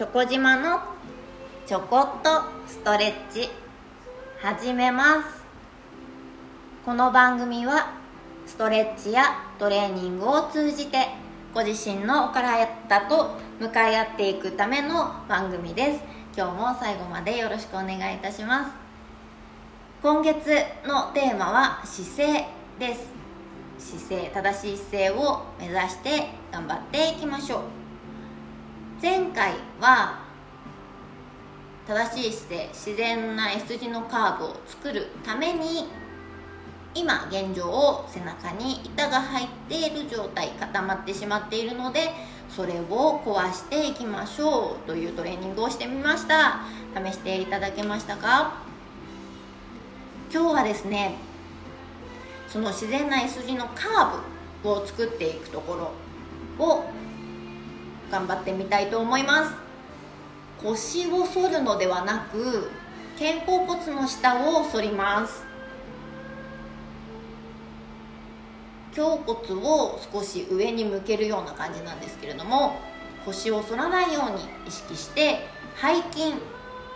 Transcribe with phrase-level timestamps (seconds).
[0.00, 0.80] チョコ島の
[1.66, 2.30] ちょこっと
[2.66, 3.50] ストレッチ。
[4.40, 5.44] 始めます。
[6.86, 7.92] この番組は
[8.46, 9.24] ストレッチや
[9.58, 11.08] トレーニングを通じて
[11.52, 12.66] ご自身のお体
[13.10, 16.00] と向かい合っていくための番組です。
[16.34, 18.70] 今日も最後までよろしくお願いいたします。
[20.00, 20.48] 今月
[20.86, 22.46] のテーマは姿勢
[22.78, 23.06] です。
[23.78, 27.79] 姿勢正しい姿勢を目指して頑張っていきましょう。
[29.02, 30.20] 前回は
[31.88, 35.86] 正しい姿勢自然な S 字のカーブを作るために
[36.94, 42.10] 今現状を背中に板が入っている状態固まってしまっているので
[42.50, 46.60] それを壊していきましょうというトレーニングをしてみました。
[46.94, 48.64] 試していただけましたか？
[50.30, 51.14] 今日はですね
[52.48, 55.92] その自然な S 字のカーブを作っていくとこ
[56.58, 56.84] ろを
[58.10, 59.54] 頑張ってみたいと思います。
[60.62, 62.70] 腰を反るのではなく
[63.18, 65.44] 肩甲骨の下を反ります。
[68.96, 72.72] 胸骨を少し上に向けるような感じなんですけれども
[73.24, 75.46] 腰を反らないように意識して
[75.80, 76.34] 背筋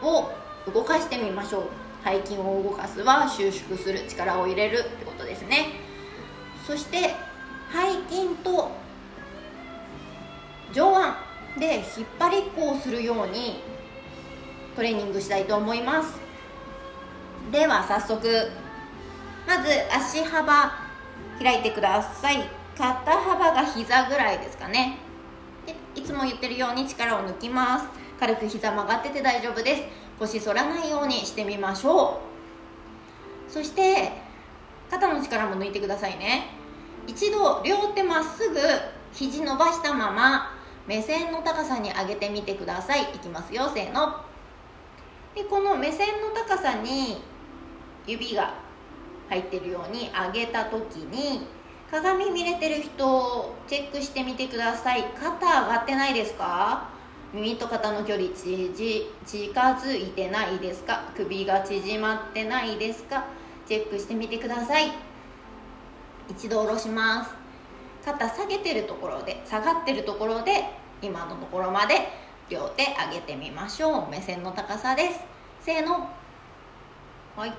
[0.02, 0.32] を
[0.72, 1.62] 動かしてみましょう。
[2.04, 5.68] 背筋を動かすは収縮する力を入れるってことですね。
[6.66, 7.14] そして
[7.72, 8.70] 背筋と
[10.72, 10.90] 上
[11.56, 13.62] 腕で引っ張りっこをするように
[14.74, 16.18] トレーニングしたいと思います。
[17.52, 18.50] では早速
[19.46, 20.72] まず足幅
[21.38, 22.48] 開いてください。
[22.76, 24.98] 肩幅が膝ぐらいですかね。
[25.66, 27.86] でいつも言ってるように力を抜きます。
[28.18, 29.82] 軽く膝曲がってて大丈夫です。
[30.18, 32.20] 腰反らないようにしてみましょ
[33.48, 33.52] う。
[33.52, 34.12] そして
[34.90, 36.48] 肩の力も抜いてくださいね。
[37.06, 38.58] 一度両手まっすぐ
[39.12, 40.53] 肘伸ばしたまま
[40.86, 43.02] 目線の高さに上げてみてください。
[43.02, 43.70] いきますよ。
[43.74, 44.20] せーの。
[45.34, 47.22] でこの目線の高さに
[48.06, 48.54] 指が
[49.28, 51.46] 入ってるように上げた時に
[51.90, 55.04] 鏡見れてる人をチェックしてみてください。
[55.18, 56.88] 肩上がってないですか？
[57.32, 61.10] 耳と肩の距離ちじ近づいてないですか？
[61.16, 63.24] 首が縮まってないですか？
[63.66, 64.92] チェックしてみてください。
[66.28, 67.43] 一度下ろします。
[68.04, 70.64] 肩下げてるところで下がってるところで
[71.00, 72.08] 今のところまで
[72.50, 74.10] 両手上げてみましょう。
[74.10, 75.20] 目線の高さです。
[75.62, 76.10] せーの。
[77.36, 77.52] はい。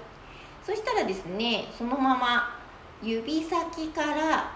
[0.64, 2.60] そしたらですねそのまま
[3.02, 4.52] 指先から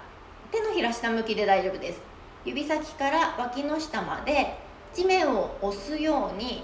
[0.51, 1.99] 手のひら下向きで大丈夫です。
[2.45, 4.57] 指先から脇の下まで
[4.93, 6.63] 地面を押すように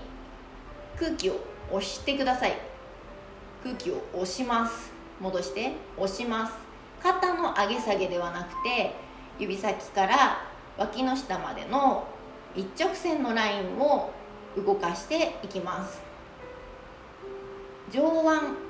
[0.99, 1.39] 空気を
[1.71, 2.53] 押してください。
[3.63, 4.91] 空気を押します。
[5.19, 5.73] 戻して。
[5.97, 6.53] 押します。
[7.01, 9.04] 肩の上げ下げではなくて
[9.37, 10.41] 指先から
[10.77, 12.07] 脇の下までの
[12.55, 14.11] 一直線のラインを
[14.55, 16.01] 動かしていきます。
[17.91, 18.65] 上腕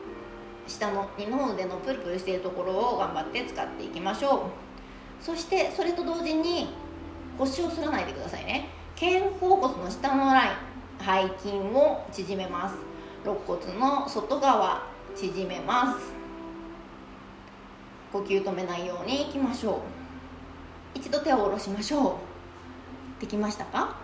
[0.68, 4.38] 下の二の腕のプルプルしているところを頑張って使っていきましょ
[5.22, 5.24] う。
[5.24, 6.70] そしてそれと同時に
[7.38, 8.70] 腰を反らないでくださいね。
[9.00, 10.52] 肩甲骨の下のライン
[11.38, 12.76] 背筋を縮めます。
[13.24, 14.84] 肋骨の外側
[15.16, 16.14] 縮めます。
[18.12, 20.05] 呼吸止めないようにいきましょう。
[20.96, 22.18] 一度手を下ろしましょ
[23.20, 23.22] う。
[23.22, 23.98] できましたか？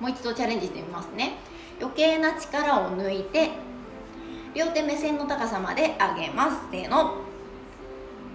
[0.00, 1.34] もう一度チャレンジしてみますね。
[1.78, 3.50] 余計な力を抜いて
[4.54, 6.56] 両手目線の高さまで上げます。
[6.70, 7.16] せーの。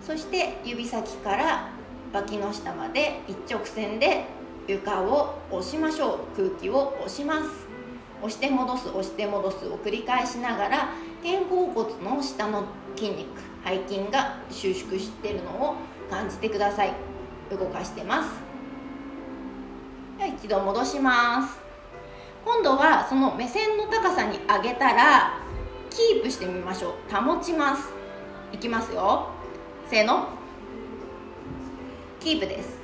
[0.02, 1.70] そして指先から
[2.14, 4.26] 脇の下まで一直線で
[4.68, 6.38] 床を押しましょう。
[6.38, 7.66] 空気を押します。
[8.22, 10.90] 押して戻す押して戻すを繰り返しながら
[11.22, 12.64] 肩甲骨の下の
[12.96, 13.28] 筋肉
[13.66, 15.76] 背筋が収縮してるのを
[16.10, 16.94] 感じてください。
[17.52, 18.30] 動かしてます。
[20.18, 21.60] では一度戻します。
[22.44, 25.40] 今度はその目線の高さに上げたら
[25.90, 27.14] キープしてみましょう。
[27.14, 27.90] 保ちます。
[28.52, 29.30] いきますよ。
[29.90, 30.30] せーの。
[32.20, 32.78] キープです。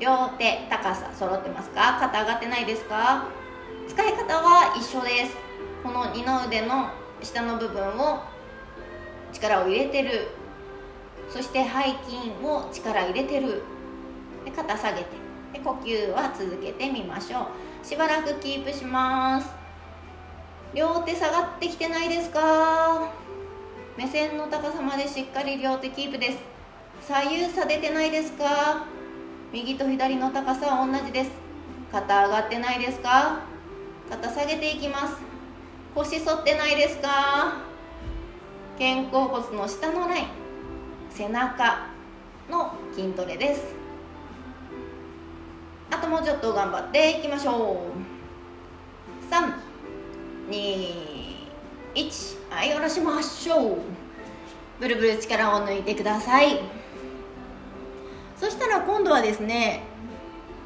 [0.00, 1.98] 両手高さ揃ってますか？
[2.00, 3.26] 肩上がってないですか？
[3.88, 5.36] 使い方は一緒です。
[5.82, 6.90] この二の腕の
[7.22, 8.20] 下の部分を
[9.32, 10.28] 力を入れてる
[11.30, 11.68] そして背
[12.10, 13.62] 筋を力入れてる。
[14.44, 15.06] で肩下げて。
[15.52, 17.48] で呼吸は続けてみましょ
[17.82, 17.86] う。
[17.86, 19.48] しばらくキープします。
[20.74, 23.10] 両手下がってきてないですか？
[23.96, 26.38] 目線の高さまでしっかり両手キープです。
[27.00, 28.84] 左右差出てないですか？
[29.52, 31.30] 右と左の高さは同じです。
[31.90, 33.40] 肩上がってないですか？
[34.10, 35.16] 肩下げていきます。
[35.94, 37.56] 腰反ってないですか？
[38.78, 40.26] 肩甲骨の下のライン。
[41.10, 41.88] 背中
[42.50, 43.74] の筋トレです。
[45.90, 48.08] あともうちょっと頑張っていきましょう。
[50.50, 50.54] 321
[52.50, 53.78] はい下ろしましょう。
[54.80, 56.60] ブルブル力を抜いてください。
[58.36, 59.82] そしたら今度はですね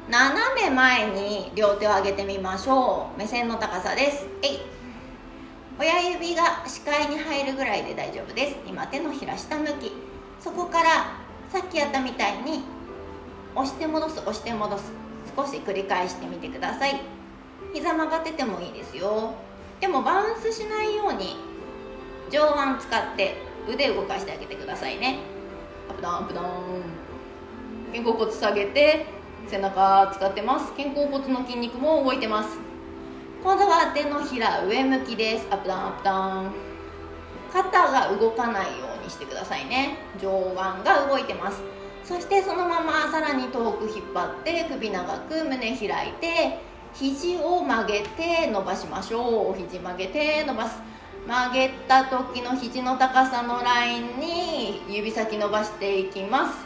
[0.07, 3.17] 斜め前に両手を上げてみましょう。
[3.17, 4.27] 目線の高さです。
[4.41, 4.59] えい。
[5.79, 8.57] 親指が視界に入るぐらいで大丈夫です。
[8.67, 9.91] 今手のひら下向き。
[10.43, 10.89] そこから
[11.49, 12.63] さっきやったみたいに
[13.55, 14.91] 押して戻す押して戻す
[15.37, 16.99] 少し繰り返してみてください。
[17.73, 19.35] 膝曲がっててもいいですよ。
[19.79, 21.37] でもバウンスしないように
[22.29, 23.37] 上腕使って
[23.69, 25.19] 腕動かしてあげてくださいね。
[25.89, 26.47] アップダウンアップダウン。
[27.93, 29.05] 肩甲骨下げて
[29.47, 30.73] 背中使ってます。
[30.73, 32.57] 肩甲骨の筋肉も動いてます。
[33.41, 35.47] 今度は手のひら上向きです。
[35.49, 36.72] アップダウンアップダウン。
[37.53, 39.97] 肩が動かないようにしてくださいね。
[40.19, 41.61] 上腕が動いてます。
[42.03, 46.59] そしてそのままさらに遠く引っ張って首長く胸開いて
[46.95, 49.55] 肘を曲げて伸ばしましょう。
[49.55, 50.81] 肘曲げて伸ばす。
[51.27, 56.57] 曲げた時の肘の高さのラインに指先伸ばしていきます。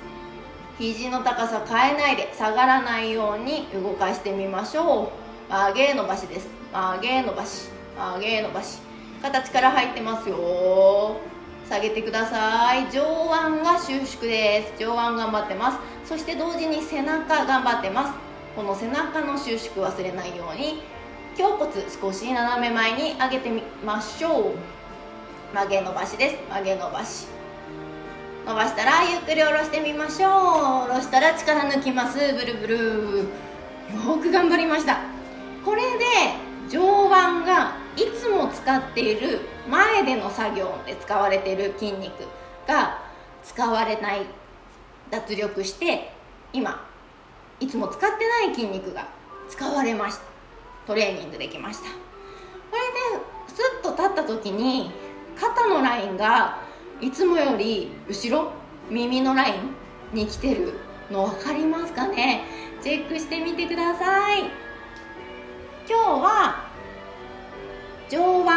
[0.79, 5.11] 肘の高さ変えないで下がらないように動かしてみましょ
[5.49, 5.51] う。
[5.51, 6.47] 曲げ伸ばしです。
[6.71, 7.69] 曲げ伸ばし。
[7.97, 8.86] 曲げ伸ばし。
[9.21, 11.17] 形から入ってますよ。
[11.69, 12.89] 下げてください。
[12.91, 14.81] 上腕が収縮です。
[14.81, 15.79] 上腕頑張ってます。
[16.05, 18.13] そして同時に背中頑張ってます。
[18.55, 20.81] この背中の収縮忘れないように
[21.37, 21.71] 胸骨
[22.01, 25.53] 少し斜め前に上げてみましょう。
[25.53, 26.35] 曲げ伸ばしです。
[26.49, 27.27] 曲げ伸ばし。
[28.45, 30.87] 伸ばしたらゆっくり下ろしてみましょう。
[30.87, 32.17] 下ろしたら力抜きます。
[32.17, 32.77] ブルブル。
[33.93, 34.99] よく頑張りました。
[35.63, 36.05] これで
[36.69, 42.13] 上腕がいつも使っている前での作業で使われている筋肉
[42.67, 43.01] が
[43.43, 44.21] 使われない
[45.09, 46.11] 脱力して
[46.53, 46.85] 今
[47.59, 48.07] いつも使って
[48.45, 49.07] ない筋肉が
[49.49, 50.23] 使われました。
[50.85, 51.85] トレーニングできました。
[51.85, 51.95] こ
[52.71, 54.91] れでスッと立った時に
[55.39, 56.59] 肩のラインが
[57.01, 58.51] いつもより後ろ
[58.89, 60.73] 耳のラインに来てる
[61.09, 62.45] の分かりますかね？
[62.81, 64.41] チェックしてみてください。
[65.89, 66.66] 今日は
[68.09, 68.51] 上腕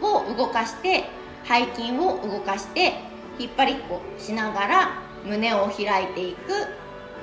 [0.00, 1.04] を動かして
[1.44, 2.94] 背筋を動かして
[3.38, 6.66] 引っ張りっこしながら胸を開いていく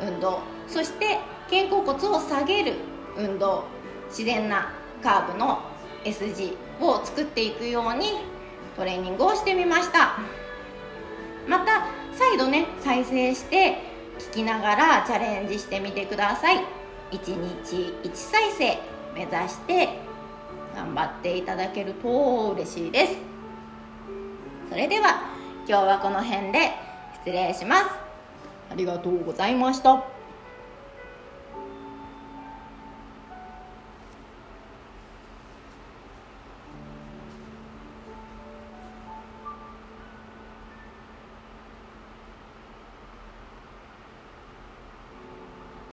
[0.01, 0.39] 運動。
[0.67, 2.73] そして肩甲骨を下げる
[3.17, 3.63] 運動。
[4.09, 4.71] 自然な
[5.03, 5.59] カーブの
[6.03, 8.21] S 字を作っていくように
[8.75, 10.17] トレーニングをしてみました。
[11.47, 13.77] また再度ね再生して
[14.17, 16.63] 聞きながらチャレンジしてみてください。
[17.11, 18.79] 1日1再生
[19.13, 19.89] 目指して
[20.79, 23.17] 頑張っていただけると嬉しいです。
[24.69, 25.35] それでは
[25.67, 26.71] 今日はこの辺で
[27.25, 27.85] 失礼します。
[28.71, 30.18] ありがとうございました。